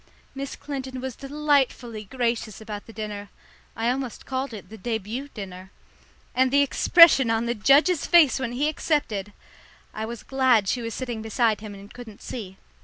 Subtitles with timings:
[0.33, 3.29] Miss Clinton was delightfully gracious about the dinner
[3.75, 5.69] I almost called it the début dinner
[6.33, 9.31] and the expression on the judge's face when he accepted!
[9.93, 12.57] I was glad she was sitting beside him and couldn't see.